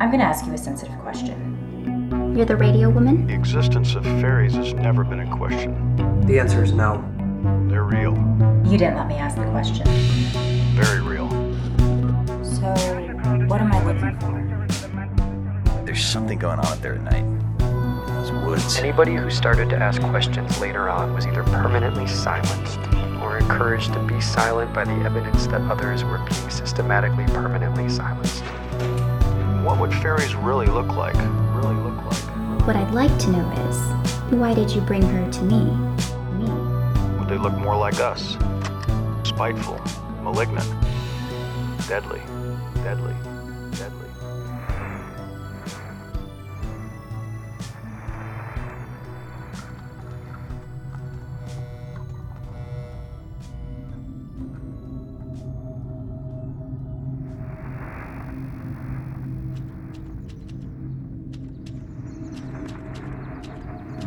[0.00, 2.32] I'm gonna ask you a sensitive question.
[2.36, 3.26] You're the radio woman?
[3.26, 6.22] The existence of fairies has never been in question.
[6.24, 7.04] The answer is no.
[7.68, 8.14] They're real.
[8.64, 9.84] You didn't let me ask the question.
[10.76, 11.28] Very real.
[12.44, 12.68] So,
[13.48, 15.84] what am I looking for?
[15.84, 17.24] There's something going on up there at night.
[17.24, 18.76] In those woods.
[18.76, 22.78] Anybody who started to ask questions later on was either permanently silenced
[23.20, 28.44] or encouraged to be silent by the evidence that others were being systematically permanently silenced.
[29.78, 31.14] What fairies really look like?
[31.14, 32.66] Really look like?
[32.66, 35.66] What I'd like to know is why did you bring her to me?
[36.36, 36.50] Me?
[37.20, 38.36] Would they look more like us?
[39.22, 39.80] Spiteful,
[40.24, 40.68] malignant,
[41.86, 42.20] deadly,
[42.82, 43.14] deadly,
[43.70, 44.07] deadly.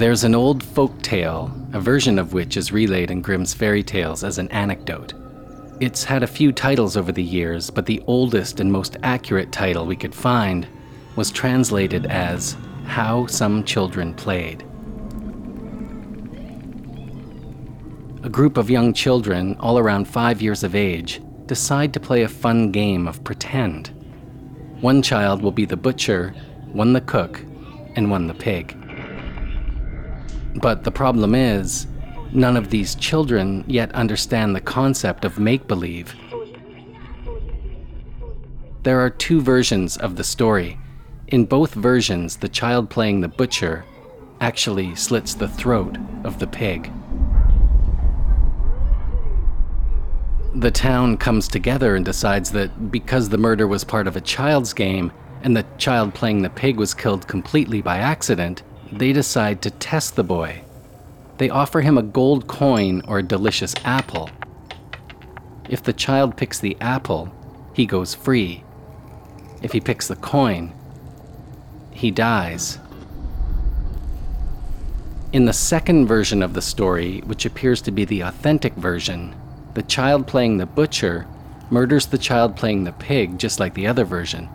[0.02, 4.24] There's an old folk tale, a version of which is relayed in Grimm's fairy tales
[4.24, 5.14] as an anecdote.
[5.80, 9.86] It's had a few titles over the years, but the oldest and most accurate title
[9.86, 10.68] we could find
[11.16, 14.64] was translated as How Some Children Played.
[18.24, 22.28] A group of young children, all around five years of age, decide to play a
[22.28, 23.92] fun game of pretend.
[24.82, 26.34] One child will be the butcher,
[26.72, 27.46] one the cook,
[27.96, 28.76] and one the pig.
[30.56, 31.88] But the problem is,
[32.32, 36.16] none of these children yet understand the concept of make believe.
[38.84, 40.80] There are two versions of the story.
[41.28, 43.86] In both versions, the child playing the butcher
[44.42, 46.92] actually slits the throat of the pig.
[50.56, 54.74] The town comes together and decides that because the murder was part of a child's
[54.74, 55.12] game
[55.44, 60.16] and the child playing the pig was killed completely by accident, they decide to test
[60.16, 60.62] the boy.
[61.38, 64.30] They offer him a gold coin or a delicious apple.
[65.70, 67.34] If the child picks the apple,
[67.74, 68.64] he goes free.
[69.62, 70.74] If he picks the coin,
[71.92, 72.80] he dies.
[75.32, 79.34] In the second version of the story, which appears to be the authentic version,
[79.74, 81.26] the child playing the butcher
[81.70, 84.50] murders the child playing the pig just like the other version.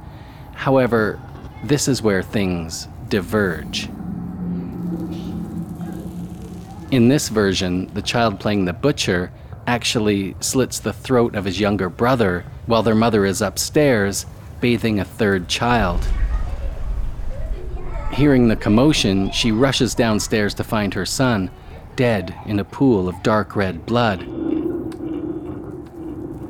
[0.52, 1.18] However,
[1.64, 3.88] this is where things diverge.
[6.96, 9.30] In this version, the child playing the butcher
[9.66, 14.24] actually slits the throat of his younger brother while their mother is upstairs
[14.62, 16.08] bathing a third child.
[18.12, 21.50] Hearing the commotion, she rushes downstairs to find her son,
[21.96, 24.22] dead in a pool of dark red blood.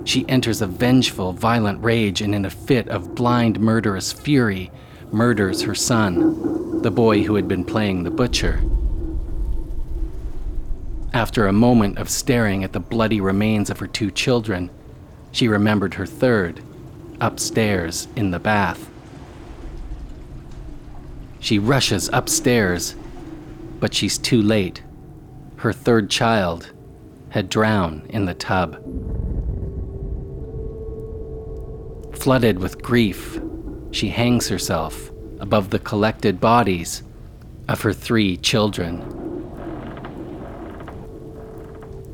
[0.04, 4.70] She enters a vengeful, violent rage and, in a fit of blind, murderous fury,
[5.10, 8.62] murders her son, the boy who had been playing the butcher.
[11.16, 14.68] After a moment of staring at the bloody remains of her two children,
[15.32, 16.60] she remembered her third,
[17.22, 18.90] upstairs in the bath.
[21.40, 22.94] She rushes upstairs,
[23.80, 24.82] but she's too late.
[25.56, 26.70] Her third child
[27.30, 28.74] had drowned in the tub.
[32.14, 33.40] Flooded with grief,
[33.90, 35.10] she hangs herself
[35.40, 37.02] above the collected bodies
[37.70, 39.25] of her three children.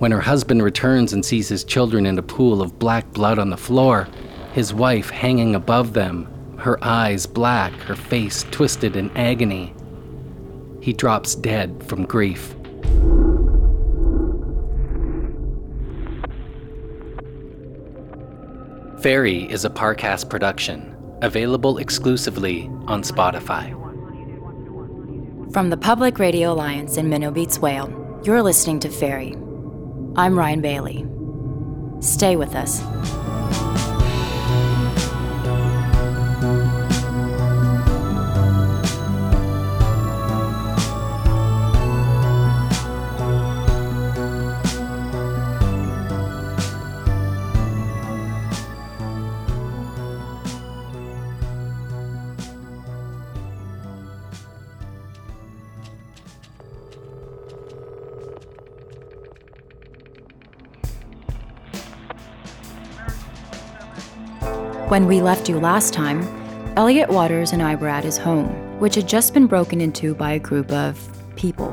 [0.03, 3.51] When her husband returns and sees his children in a pool of black blood on
[3.51, 4.09] the floor,
[4.53, 6.27] his wife hanging above them,
[6.59, 9.73] her eyes black, her face twisted in agony,
[10.81, 12.57] he drops dead from grief.
[19.03, 23.71] Fairy is a Parcast production, available exclusively on Spotify.
[25.53, 29.37] From the Public Radio Alliance in Minnow Beats Whale, you're listening to Fairy.
[30.15, 31.07] I'm Ryan Bailey.
[32.01, 32.83] Stay with us.
[64.93, 66.21] When we left you last time,
[66.77, 70.33] Elliot Waters and I were at his home, which had just been broken into by
[70.33, 71.01] a group of
[71.35, 71.73] people.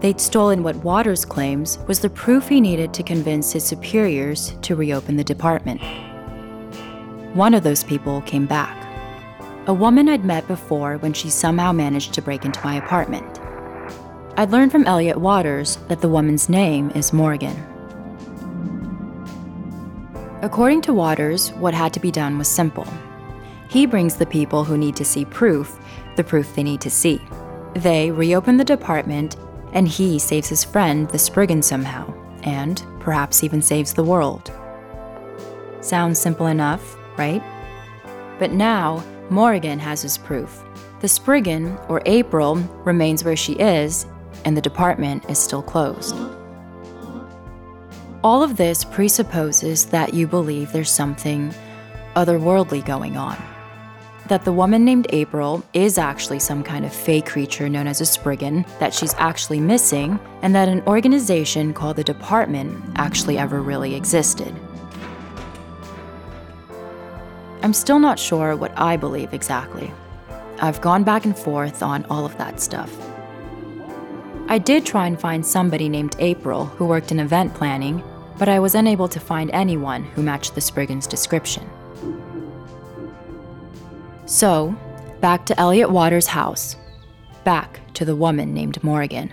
[0.00, 4.76] They'd stolen what Waters claims was the proof he needed to convince his superiors to
[4.76, 5.82] reopen the department.
[7.34, 8.78] One of those people came back.
[9.66, 13.40] a woman I'd met before when she somehow managed to break into my apartment.
[14.38, 17.69] I'd learned from Elliot Waters that the woman's name is Morrigan.
[20.42, 22.86] According to Waters, what had to be done was simple.
[23.68, 25.78] He brings the people who need to see proof
[26.16, 27.20] the proof they need to see.
[27.74, 29.36] They reopen the department,
[29.72, 34.52] and he saves his friend, the Spriggan, somehow, and perhaps even saves the world.
[35.80, 37.42] Sounds simple enough, right?
[38.38, 40.62] But now, Morrigan has his proof.
[41.00, 44.06] The Spriggan, or April, remains where she is,
[44.44, 46.16] and the department is still closed.
[48.22, 51.54] All of this presupposes that you believe there's something
[52.14, 53.42] otherworldly going on.
[54.28, 58.04] That the woman named April is actually some kind of fake creature known as a
[58.04, 63.94] Spriggan, that she's actually missing, and that an organization called the Department actually ever really
[63.94, 64.54] existed.
[67.62, 69.90] I'm still not sure what I believe exactly.
[70.58, 72.94] I've gone back and forth on all of that stuff.
[74.48, 78.02] I did try and find somebody named April who worked in event planning,
[78.40, 81.68] but I was unable to find anyone who matched the Spriggan's description.
[84.24, 84.74] So,
[85.20, 86.74] back to Elliot Waters' house.
[87.44, 89.30] Back to the woman named Morrigan.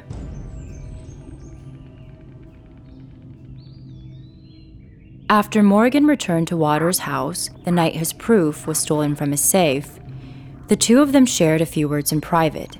[5.29, 9.99] After Morrigan returned to Waters' house the night his proof was stolen from his safe,
[10.67, 12.75] the two of them shared a few words in private,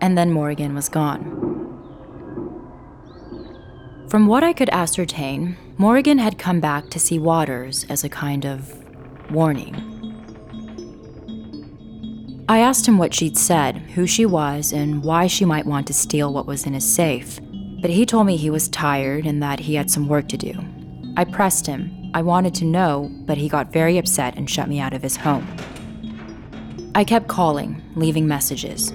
[0.00, 1.51] and then Morrigan was gone.
[4.12, 8.44] From what I could ascertain, Morrigan had come back to see Waters as a kind
[8.44, 8.70] of
[9.30, 9.74] warning.
[12.46, 15.94] I asked him what she'd said, who she was, and why she might want to
[15.94, 17.40] steal what was in his safe,
[17.80, 20.52] but he told me he was tired and that he had some work to do.
[21.16, 22.10] I pressed him.
[22.12, 25.16] I wanted to know, but he got very upset and shut me out of his
[25.16, 25.48] home.
[26.94, 28.92] I kept calling, leaving messages.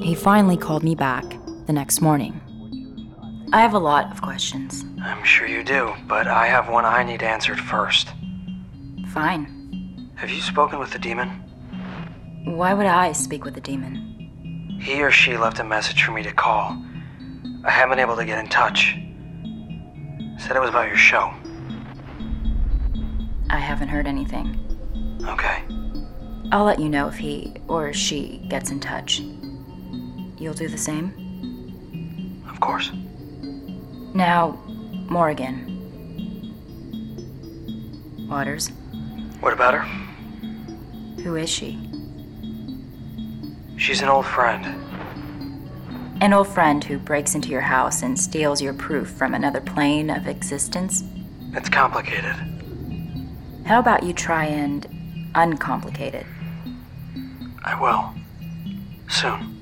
[0.00, 1.24] He finally called me back
[1.66, 2.40] the next morning.
[3.52, 4.84] I have a lot of questions.
[5.00, 8.08] I'm sure you do, but I have one I need answered first.
[9.08, 10.10] Fine.
[10.16, 11.28] Have you spoken with the demon?
[12.44, 14.78] Why would I speak with the demon?
[14.80, 16.76] He or she left a message for me to call.
[17.64, 18.96] I haven't been able to get in touch.
[20.38, 21.32] Said it was about your show.
[23.48, 24.58] I haven't heard anything.
[25.28, 25.62] Okay.
[26.52, 29.20] I'll let you know if he or she gets in touch.
[30.36, 32.44] You'll do the same?
[32.48, 32.90] Of course.
[34.16, 34.58] Now,
[35.10, 35.74] Morrigan.
[38.30, 38.68] Waters,
[39.40, 39.82] What about her?
[41.22, 41.78] who is she?
[43.76, 44.64] She's an old friend.
[46.22, 50.08] An old friend who breaks into your house and steals your proof from another plane
[50.08, 51.04] of existence?
[51.52, 52.34] It's complicated.
[53.66, 54.86] How about you try and
[55.34, 56.26] uncomplicate it?
[57.62, 58.14] I will.
[59.10, 59.60] Soon.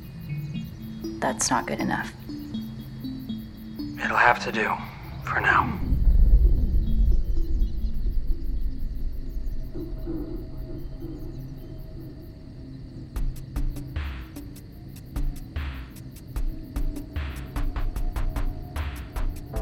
[1.19, 2.13] That's not good enough.
[4.03, 4.73] It'll have to do.
[5.25, 5.81] For now.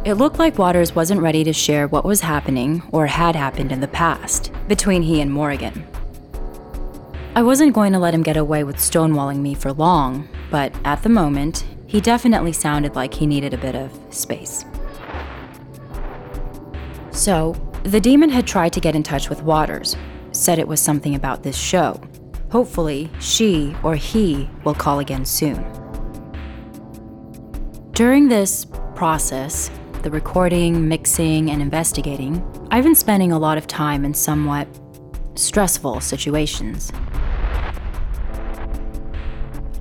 [0.05, 3.81] It looked like Waters wasn't ready to share what was happening or had happened in
[3.81, 5.86] the past between he and Morrigan.
[7.36, 11.05] I wasn't going to let him get away with stonewalling me for long, but at
[11.05, 14.65] the moment, he definitely sounded like he needed a bit of space.
[17.11, 19.94] So, the demon had tried to get in touch with Waters,
[20.31, 22.01] said it was something about this show.
[22.51, 25.63] Hopefully, she or he will call again soon.
[27.93, 29.70] During this process,
[30.03, 34.67] the recording, mixing, and investigating, I've been spending a lot of time in somewhat
[35.34, 36.91] stressful situations.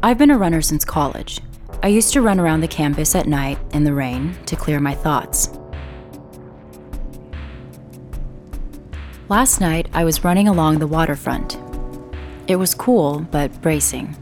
[0.04, 1.40] I've been a runner since college.
[1.84, 4.94] I used to run around the campus at night in the rain to clear my
[4.94, 5.50] thoughts.
[9.30, 11.58] Last night, I was running along the waterfront.
[12.48, 14.16] It was cool, but bracing.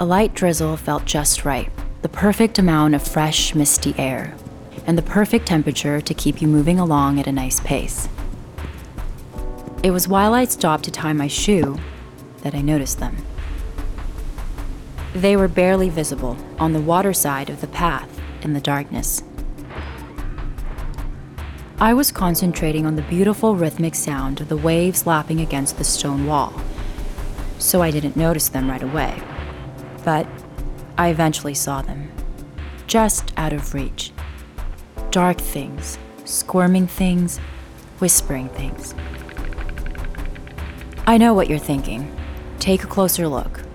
[0.00, 1.70] A light drizzle felt just right,
[2.02, 4.34] the perfect amount of fresh, misty air,
[4.84, 8.08] and the perfect temperature to keep you moving along at a nice pace.
[9.84, 11.78] It was while I stopped to tie my shoe
[12.42, 13.25] that I noticed them.
[15.16, 19.22] They were barely visible on the water side of the path in the darkness.
[21.80, 26.26] I was concentrating on the beautiful rhythmic sound of the waves lapping against the stone
[26.26, 26.52] wall,
[27.58, 29.18] so I didn't notice them right away.
[30.04, 30.26] But
[30.98, 32.10] I eventually saw them,
[32.86, 34.12] just out of reach.
[35.10, 37.38] Dark things, squirming things,
[38.00, 38.94] whispering things.
[41.06, 42.14] I know what you're thinking.
[42.58, 43.65] Take a closer look.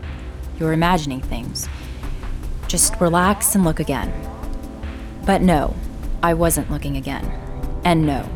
[0.61, 1.67] You're imagining things.
[2.67, 4.13] Just relax and look again.
[5.25, 5.75] But no,
[6.21, 7.25] I wasn't looking again.
[7.83, 8.29] And no,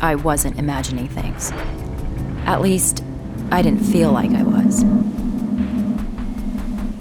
[0.00, 1.52] I wasn't imagining things.
[2.46, 3.04] At least,
[3.52, 4.84] I didn't feel like I was.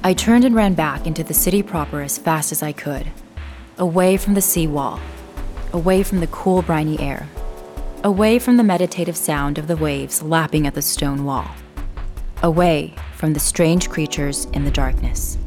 [0.04, 3.12] I turned and ran back into the city proper as fast as I could,
[3.78, 5.00] away from the seawall,
[5.72, 7.30] away from the cool, briny air,
[8.04, 11.50] away from the meditative sound of the waves lapping at the stone wall,
[12.46, 15.38] away from the strange creatures in the darkness.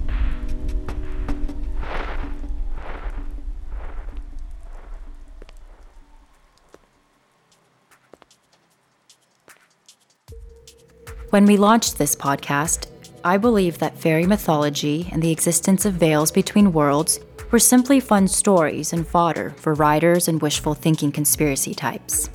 [11.30, 12.88] When we launched this podcast,
[13.22, 17.20] I believe that fairy mythology and the existence of veils between worlds
[17.52, 22.28] were simply fun stories and fodder for writers and wishful thinking conspiracy types.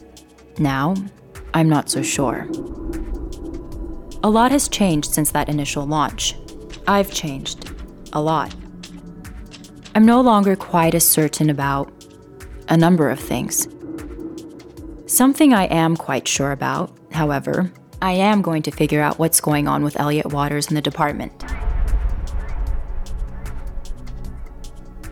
[0.57, 0.95] Now,
[1.53, 2.47] I'm not so sure.
[4.25, 6.37] A lot has changed since that initial launch.
[6.87, 7.69] I've changed.
[8.13, 8.55] A lot.
[9.95, 11.91] I'm no longer quite as certain about
[12.69, 13.67] a number of things.
[15.07, 19.67] Something I am quite sure about, however, I am going to figure out what's going
[19.67, 21.43] on with Elliot Waters in the department.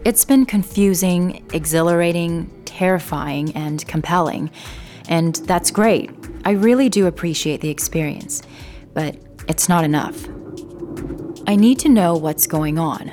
[0.05, 4.49] It's been confusing, exhilarating, terrifying, and compelling,
[5.09, 6.11] and that's great.
[6.45, 8.41] I really do appreciate the experience,
[8.93, 9.15] but
[9.48, 10.27] it's not enough.
[11.48, 13.12] I need to know what's going on.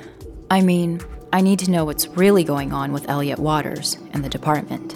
[0.50, 1.00] I mean,
[1.32, 4.92] I need to know what's really going on with Elliot Waters and the department.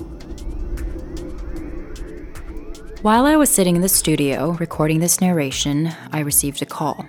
[3.03, 7.05] While I was sitting in the studio recording this narration, I received a call.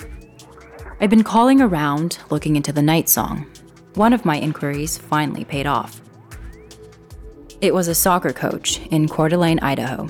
[1.00, 3.46] I'd been calling around, looking into the night song.
[3.94, 6.02] One of my inquiries finally paid off.
[7.62, 10.10] It was a soccer coach in Coeur d'Alene, Idaho.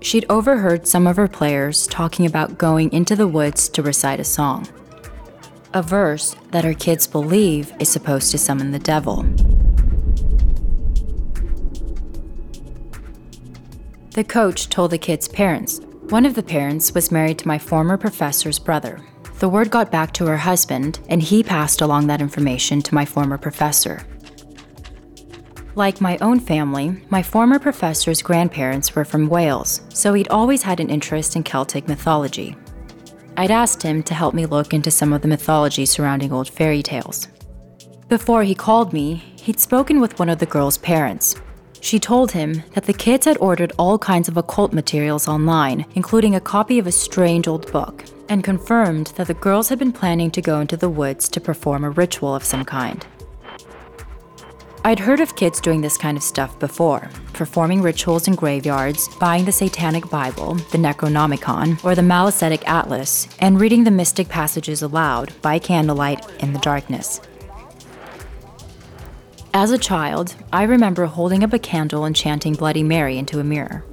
[0.00, 4.24] She'd overheard some of her players talking about going into the woods to recite a
[4.24, 4.68] song.
[5.74, 9.24] A verse that her kids believe is supposed to summon the devil.
[14.12, 15.80] The coach told the kids' parents.
[16.08, 19.00] One of the parents was married to my former professor's brother.
[19.40, 23.04] The word got back to her husband, and he passed along that information to my
[23.04, 24.04] former professor.
[25.78, 30.80] Like my own family, my former professor's grandparents were from Wales, so he'd always had
[30.80, 32.56] an interest in Celtic mythology.
[33.36, 36.82] I'd asked him to help me look into some of the mythology surrounding old fairy
[36.82, 37.28] tales.
[38.08, 41.36] Before he called me, he'd spoken with one of the girls' parents,
[41.80, 46.34] she told him that the kids had ordered all kinds of occult materials online, including
[46.34, 50.32] a copy of a strange old book, and confirmed that the girls had been planning
[50.32, 53.06] to go into the woods to perform a ritual of some kind.
[54.84, 59.44] I'd heard of kids doing this kind of stuff before, performing rituals in graveyards, buying
[59.44, 65.32] the Satanic Bible, the Necronomicon, or the Malicetic Atlas, and reading the mystic passages aloud
[65.42, 67.20] by candlelight in the darkness.
[69.52, 73.44] As a child, I remember holding up a candle and chanting Bloody Mary into a
[73.44, 73.84] mirror.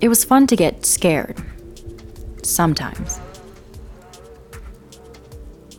[0.00, 1.42] It was fun to get scared.
[2.42, 3.20] Sometimes.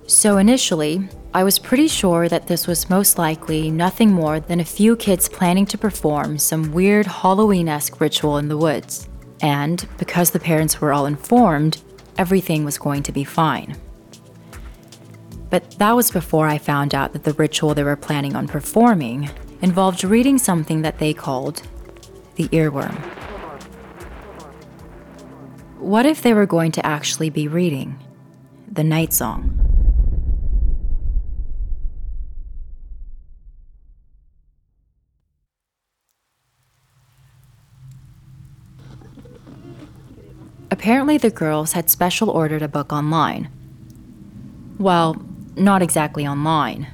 [0.06, 4.66] So initially, I was pretty sure that this was most likely nothing more than a
[4.66, 9.10] few kids planning to perform some weird Halloween esque ritual in the woods.
[9.42, 11.82] And because the parents were all informed,
[12.18, 13.76] everything was going to be fine.
[15.50, 19.30] But that was before I found out that the ritual they were planning on performing
[19.62, 21.62] involved reading something that they called
[22.36, 22.96] the earworm.
[25.78, 28.00] What if they were going to actually be reading
[28.72, 29.57] the night song?
[40.78, 43.50] Apparently, the girls had special ordered a book online.
[44.78, 45.20] Well,
[45.56, 46.86] not exactly online.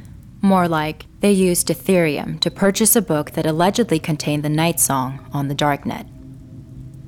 [0.42, 5.30] More like they used Ethereum to purchase a book that allegedly contained the night song
[5.34, 6.08] on the darknet.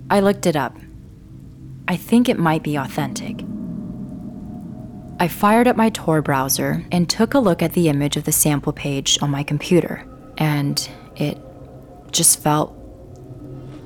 [0.10, 0.75] I looked it up.
[1.88, 3.46] I think it might be authentic.
[5.17, 8.34] I fired up my Tor browser and took a look at the image of the
[8.34, 10.05] sample page on my computer,
[10.38, 11.38] and it
[12.12, 12.75] just felt,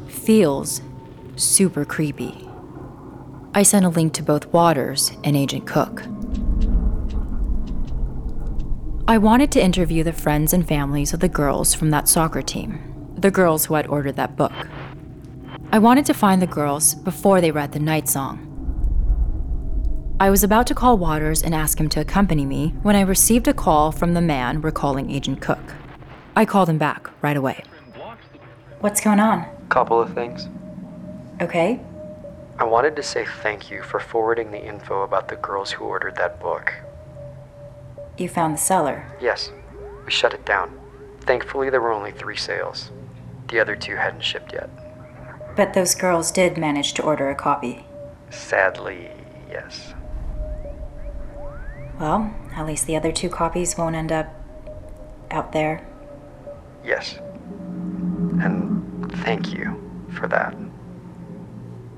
[0.08, 0.82] feels
[1.36, 2.49] super creepy.
[3.56, 6.04] I sent a link to both Waters and Agent Cook.
[9.08, 13.12] I wanted to interview the friends and families of the girls from that soccer team,
[13.18, 14.54] the girls who had ordered that book.
[15.72, 18.46] I wanted to find the girls before they read the night song.
[20.20, 23.48] I was about to call Waters and ask him to accompany me when I received
[23.48, 24.72] a call from the man we're
[25.10, 25.74] Agent Cook.
[26.36, 27.64] I called him back right away.
[28.82, 29.48] What's going on?
[29.70, 30.48] Couple of things.
[31.42, 31.80] Okay.
[32.60, 36.18] I wanted to say thank you for forwarding the info about the girls who ordered
[36.18, 36.74] that book.
[38.18, 39.06] You found the seller.
[39.22, 39.50] Yes,
[40.06, 40.78] we shut it down.
[41.22, 42.92] Thankfully, there were only three sales.
[43.48, 44.70] The other two hadn't shipped yet.
[45.56, 47.86] But those girls did manage to order a copy.
[48.30, 49.10] Sadly,
[49.50, 49.94] yes.
[51.98, 54.36] Well, at least the other two copies won't end up
[55.32, 55.88] out there.
[56.84, 57.20] Yes.
[58.42, 60.54] And thank you for that.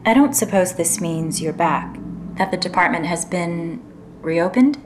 [0.03, 1.95] I don't suppose this means you're back,
[2.37, 3.83] that the department has been
[4.21, 4.83] reopened?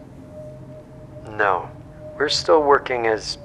[1.29, 1.69] No,
[2.17, 3.37] we're still working as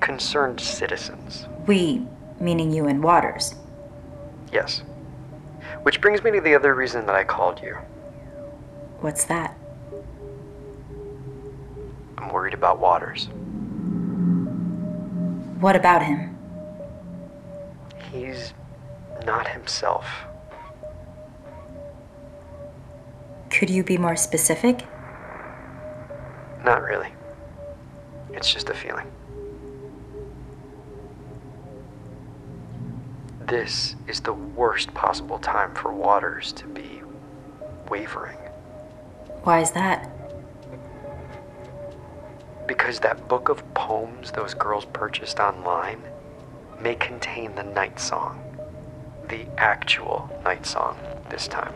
[0.00, 1.46] concerned citizens.
[1.66, 2.06] We,
[2.38, 3.54] meaning you and Waters.
[4.52, 4.82] Yes.
[5.82, 7.78] Which brings me to the other reason that I called you.
[9.00, 9.56] What's that?
[12.18, 13.28] I'm worried about Waters.
[15.58, 16.36] What about him?
[18.12, 18.52] He's
[19.24, 20.06] not himself.
[23.50, 24.86] Could you be more specific?
[26.64, 27.12] Not really.
[28.32, 29.06] It's just a feeling.
[33.46, 37.02] This is the worst possible time for Waters to be
[37.88, 38.38] wavering.
[39.42, 40.10] Why is that?
[42.66, 46.02] Because that book of poems those girls purchased online
[46.80, 48.40] may contain the night song.
[49.28, 50.96] The actual night song
[51.28, 51.74] this time.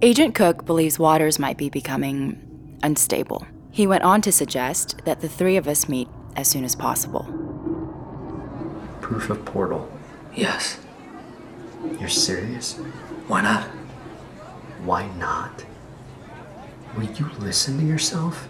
[0.00, 3.44] Agent Cook believes Waters might be becoming unstable.
[3.72, 7.24] He went on to suggest that the three of us meet as soon as possible.
[9.00, 9.90] Proof of portal.
[10.32, 10.78] Yes.
[11.98, 12.74] You're serious?
[13.26, 13.64] Why not?
[14.84, 15.64] Why not?
[16.96, 18.48] Will you listen to yourself?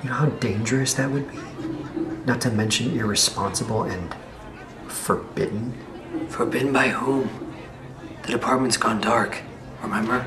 [0.00, 1.38] You know how dangerous that would be?
[2.24, 4.14] Not to mention irresponsible and
[4.86, 5.74] forbidden?
[6.28, 7.52] Forbidden by whom?
[8.22, 9.42] The department's gone dark,
[9.82, 10.24] remember?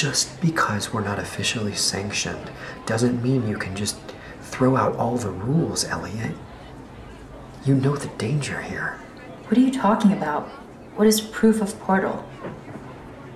[0.00, 2.50] Just because we're not officially sanctioned
[2.86, 3.98] doesn't mean you can just
[4.40, 6.34] throw out all the rules, Elliot.
[7.66, 8.98] You know the danger here.
[9.44, 10.48] What are you talking about?
[10.96, 12.26] What is proof of portal?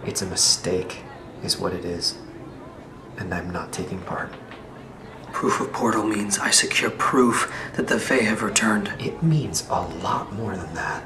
[0.06, 1.02] It's a mistake,
[1.42, 2.16] is what it is.
[3.18, 4.32] And I'm not taking part.
[5.34, 8.90] Proof of portal means I secure proof that the Fae have returned.
[8.98, 11.04] It means a lot more than that.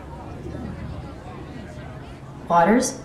[2.49, 3.01] Waters?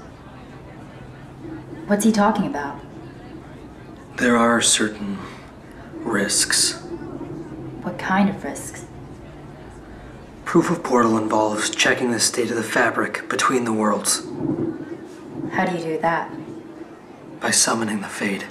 [1.87, 2.79] What's he talking about?
[4.17, 5.17] There are certain
[5.95, 6.79] risks.
[7.81, 8.85] What kind of risks?
[10.45, 14.23] Proof of portal involves checking the state of the fabric between the worlds
[15.51, 16.31] How do you do that?
[17.39, 18.45] by summoning the Fade,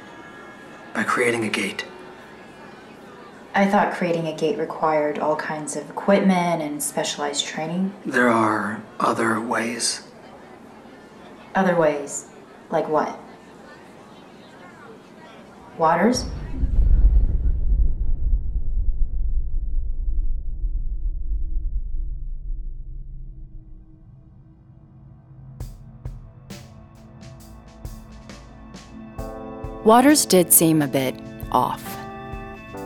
[0.92, 1.86] by creating a gate.
[3.54, 7.94] I thought creating a gate required all kinds of equipment and specialized training.
[8.04, 10.02] There are other ways.
[11.54, 12.26] Other ways.
[12.70, 13.18] Like what?
[15.78, 16.26] Waters?
[29.85, 31.18] Waters did seem a bit
[31.50, 31.82] off.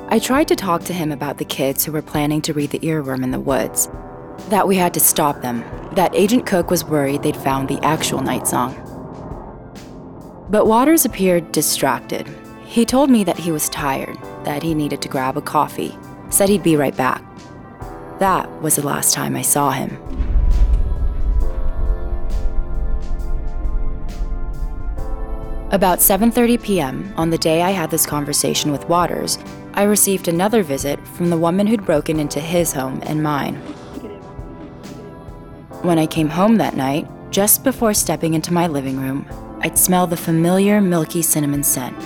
[0.08, 2.78] I tried to talk to him about the kids who were planning to read the
[2.78, 3.88] earworm in the woods,
[4.48, 8.22] that we had to stop them, that Agent Cook was worried they'd found the actual
[8.22, 8.74] night song.
[10.48, 12.26] But Waters appeared distracted.
[12.66, 15.96] He told me that he was tired, that he needed to grab a coffee,
[16.30, 17.22] said he'd be right back.
[18.18, 19.96] That was the last time I saw him.
[25.70, 27.14] About 7:30 p.m.
[27.16, 29.38] on the day I had this conversation with Waters,
[29.74, 33.56] I received another visit from the woman who'd broken into his home and mine.
[35.82, 39.26] When I came home that night, just before stepping into my living room,
[39.60, 41.96] I'd smell the familiar milky cinnamon scent.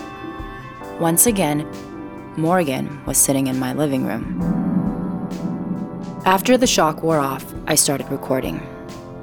[1.00, 1.66] Once again,
[2.36, 4.38] Morrigan was sitting in my living room.
[6.26, 8.60] After the shock wore off, I started recording.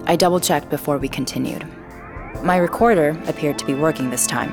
[0.07, 1.67] I double checked before we continued.
[2.41, 4.51] My recorder appeared to be working this time.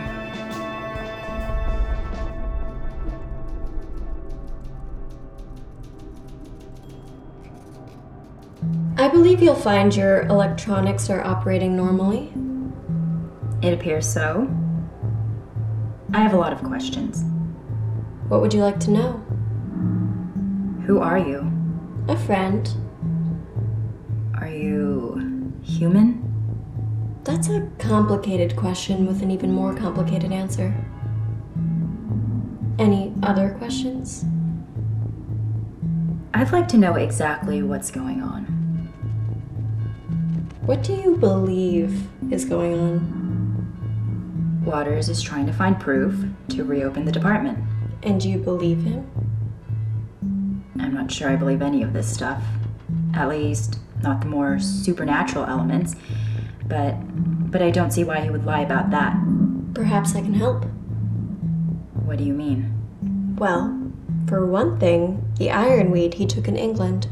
[8.99, 12.31] I believe you'll find your electronics are operating normally.
[13.63, 14.47] It appears so.
[16.15, 17.25] I have a lot of questions.
[18.29, 19.15] What would you like to know?
[20.87, 21.51] Who are you?
[22.07, 22.73] A friend.
[24.41, 26.23] Are you human?
[27.25, 30.73] That's a complicated question with an even more complicated answer.
[32.79, 34.25] Any other questions?
[36.33, 38.45] I'd like to know exactly what's going on.
[40.65, 43.24] What do you believe is going on?
[44.65, 47.59] Waters is trying to find proof to reopen the department.
[48.03, 49.11] And do you believe him?
[50.79, 52.43] I'm not sure I believe any of this stuff.
[53.15, 55.97] At least, not the more supernatural elements.
[56.67, 56.95] But
[57.51, 59.17] but I don't see why he would lie about that.
[59.75, 60.65] Perhaps I can help.
[62.05, 63.37] What do you mean?
[63.39, 63.93] Well,
[64.27, 67.05] for one thing, the ironweed he took in England.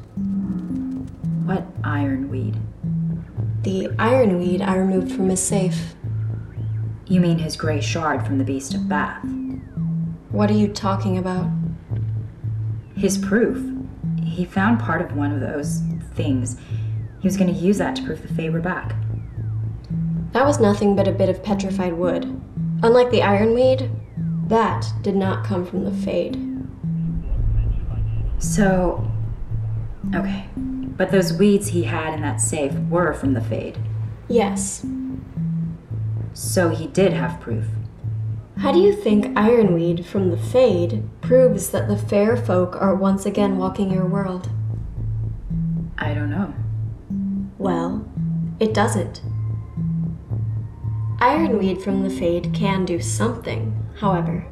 [1.45, 2.57] What ironweed?
[3.63, 5.95] The ironweed I removed from his safe.
[7.13, 9.23] You mean his gray shard from the Beast of Bath?
[10.31, 11.47] What are you talking about?
[12.97, 13.63] His proof.
[14.25, 15.83] He found part of one of those
[16.15, 16.57] things.
[17.21, 18.95] He was going to use that to prove the Fae were back.
[20.33, 22.25] That was nothing but a bit of petrified wood.
[22.83, 23.91] Unlike the ironweed,
[24.47, 26.39] that did not come from the Fade.
[28.39, 29.07] So.
[30.15, 30.47] Okay.
[30.57, 33.77] But those weeds he had in that safe were from the Fade.
[34.29, 34.87] Yes.
[36.35, 37.67] So he did have proof.
[38.59, 43.27] How do you think ironweed from the Fade proves that the fair folk are once
[43.27, 44.51] again walking your world?
[45.99, 46.55] I don't know.
[47.59, 48.09] Well,
[48.61, 49.23] it doesn't.
[51.19, 54.47] Ironweed from the Fade can do something, however.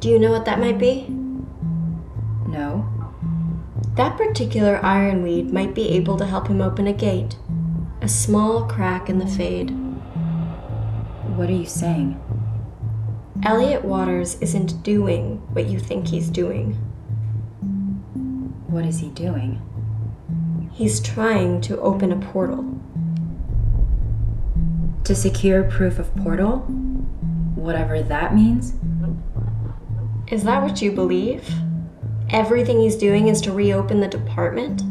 [0.00, 1.06] Do you know what that might be?
[2.48, 2.88] No.
[3.96, 7.36] That particular ironweed might be able to help him open a gate,
[8.00, 9.83] a small crack in the Fade.
[11.34, 12.20] What are you saying?
[13.42, 16.74] Elliot Waters isn't doing what you think he's doing.
[18.68, 19.60] What is he doing?
[20.72, 22.80] He's trying to open a portal.
[25.02, 26.58] To secure proof of portal?
[27.56, 28.74] Whatever that means?
[30.28, 31.52] Is that what you believe?
[32.30, 34.82] Everything he's doing is to reopen the department?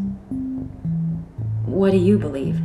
[1.66, 2.60] What do you believe?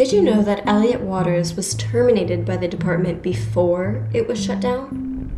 [0.00, 4.58] Did you know that Elliot Waters was terminated by the department before it was shut
[4.58, 5.30] down?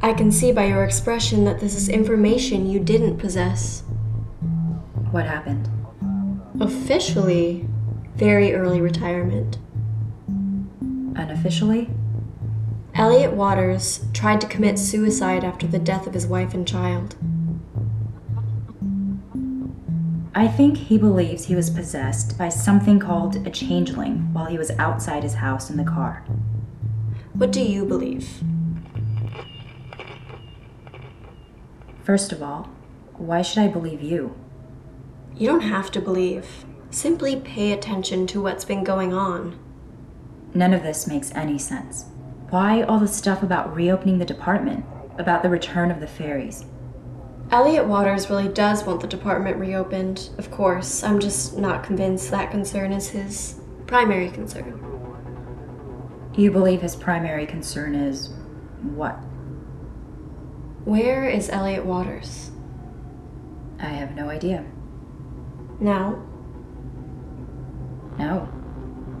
[0.00, 3.82] I can see by your expression that this is information you didn't possess.
[5.10, 5.68] What happened?
[6.60, 7.66] Officially,
[8.14, 9.58] very early retirement.
[11.16, 11.90] Unofficially?
[12.94, 17.16] Elliot Waters tried to commit suicide after the death of his wife and child.
[20.32, 24.70] I think he believes he was possessed by something called a changeling while he was
[24.78, 26.24] outside his house in the car.
[27.32, 28.44] What do you believe?
[32.04, 32.68] First of all,
[33.14, 34.36] why should I believe you?
[35.36, 36.64] You don't have to believe.
[36.90, 39.58] Simply pay attention to what's been going on.
[40.54, 42.04] None of this makes any sense.
[42.50, 44.84] Why all the stuff about reopening the department?
[45.18, 46.64] About the return of the fairies?
[47.50, 51.02] Elliot Waters really does want the department reopened, of course.
[51.02, 54.78] I'm just not convinced that concern is his primary concern.
[56.36, 58.28] You believe his primary concern is
[58.82, 59.14] what?
[60.84, 62.52] Where is Elliot Waters?
[63.80, 64.64] I have no idea.
[65.80, 66.22] Now?
[68.16, 68.48] No.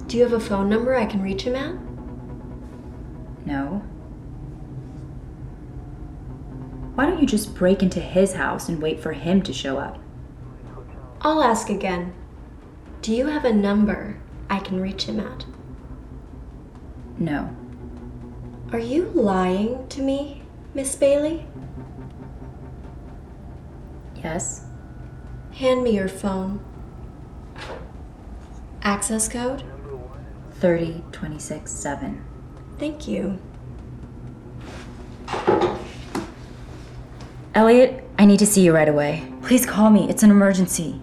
[0.06, 1.74] Do you have a phone number I can reach him at?
[3.44, 3.82] No.
[6.94, 9.98] Why don't you just break into his house and wait for him to show up?
[11.22, 12.14] I'll ask again.
[13.02, 15.44] Do you have a number I can reach him at?
[17.18, 17.54] No.
[18.72, 20.42] Are you lying to me,
[20.74, 21.46] Miss Bailey?
[24.22, 24.64] Yes.
[25.52, 26.64] Hand me your phone.
[28.82, 29.62] Access code?
[30.60, 32.24] 3026 7.
[32.78, 33.38] Thank you.
[37.54, 39.26] Elliot, I need to see you right away.
[39.42, 40.08] Please call me.
[40.08, 41.00] It's an emergency.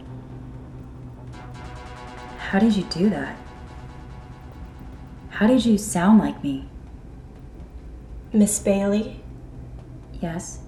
[2.38, 3.36] How did you do that?
[5.30, 6.70] How did you sound like me?
[8.34, 9.24] Miss Bailey,
[10.22, 10.60] Yes.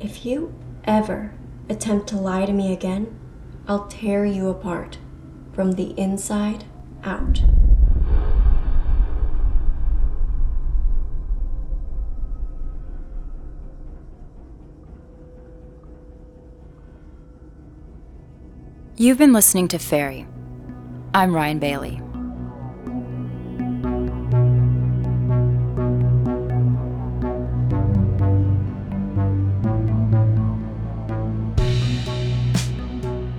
[0.00, 1.32] if you ever
[1.68, 3.18] attempt to lie to me again,
[3.68, 4.98] I'll tear you apart
[5.52, 6.64] from the inside
[7.04, 7.42] out.
[18.98, 20.26] You've been listening to Fairy.
[21.12, 22.00] I'm Ryan Bailey.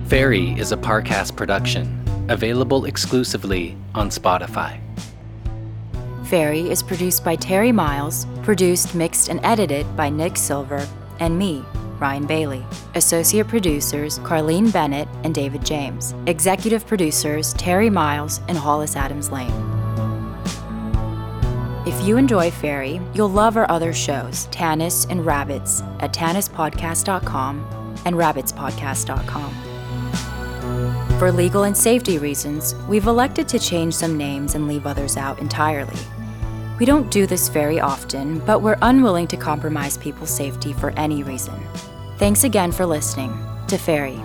[0.06, 4.78] Fairy is a Parcast production, available exclusively on Spotify.
[6.26, 10.86] Fairy is produced by Terry Miles, produced, mixed, and edited by Nick Silver,
[11.18, 11.64] and me,
[12.00, 12.64] Ryan Bailey.
[12.94, 16.14] Associate producers Carlene Bennett and David James.
[16.26, 19.52] Executive producers Terry Miles and Hollis Adams Lane.
[21.86, 28.14] If you enjoy Fairy, you'll love our other shows, Tanis and Rabbits, at tanispodcast.com and
[28.14, 29.68] rabbitspodcast.com.
[31.18, 35.38] For legal and safety reasons, we've elected to change some names and leave others out
[35.38, 35.96] entirely.
[36.78, 41.22] We don't do this very often, but we're unwilling to compromise people's safety for any
[41.22, 41.60] reason.
[42.18, 43.36] Thanks again for listening
[43.66, 44.20] to Fairy.